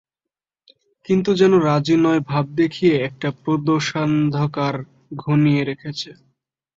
[1.05, 4.75] কিন্তু যেন রাজি নয় ভাব দেখিয়ে একটা প্রদোষান্ধকার
[5.17, 6.09] ঘনিয়ে রেখেছে।